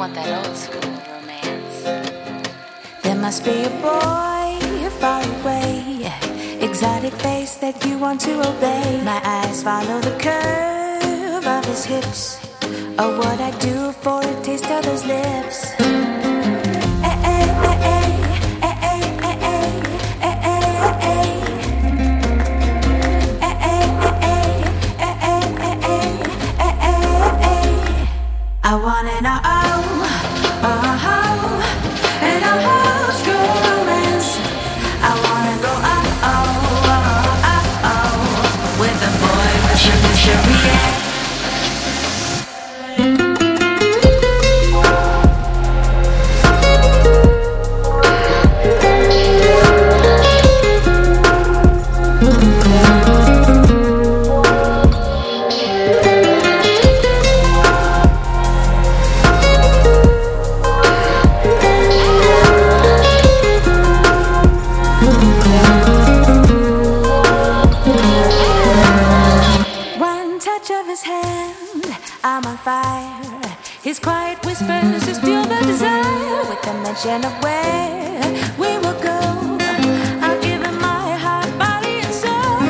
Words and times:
want 0.00 0.14
that 0.14 0.46
old 0.46 0.56
school 0.56 0.92
romance. 1.12 1.82
There 3.02 3.16
must 3.16 3.44
be 3.44 3.64
a 3.64 3.72
boy 3.84 4.88
far 4.98 5.22
away, 5.40 6.10
exotic 6.62 7.12
face 7.20 7.56
that 7.56 7.84
you 7.84 7.98
want 7.98 8.18
to 8.22 8.32
obey. 8.40 9.02
My 9.04 9.20
eyes 9.22 9.62
follow 9.62 10.00
the 10.00 10.16
curve 10.18 11.46
of 11.46 11.64
his 11.66 11.84
hips. 11.84 12.40
Oh, 12.98 13.18
what 13.18 13.38
I 13.42 13.50
do 13.58 13.92
for 13.92 14.22
a 14.22 14.42
taste 14.42 14.70
of 14.70 14.82
those 14.84 15.04
lips. 15.04 15.89
fire. 72.60 73.40
His 73.82 73.98
quiet 73.98 74.44
whispers 74.44 75.06
just 75.06 75.22
fuel 75.22 75.44
the 75.44 75.60
desire. 75.64 76.44
With 76.48 76.62
the 76.62 76.74
mention 76.84 77.24
of 77.24 77.32
where 77.42 78.20
we 78.58 78.76
will 78.78 79.00
go, 79.00 79.18
I 80.22 80.36
my 80.80 81.16
heart, 81.24 81.50
body, 81.58 82.00
and 82.04 82.14
soul. 82.14 82.60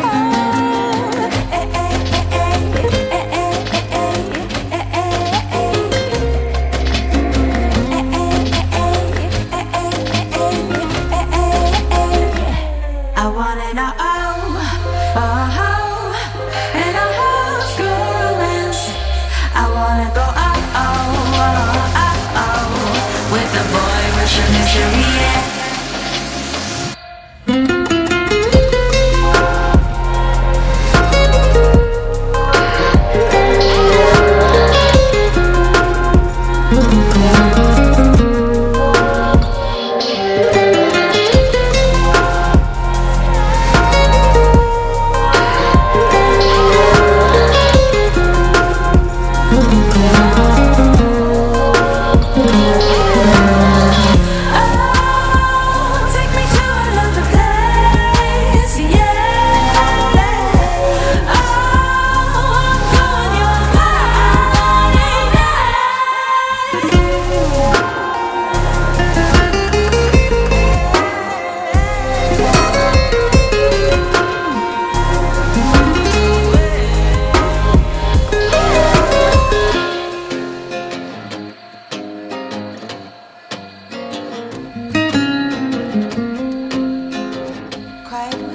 I 13.17 13.27
want 13.37 13.61
it 13.69 13.79
all. 13.79 13.97
Oh, 15.17 15.21
uh-huh. 15.21 15.70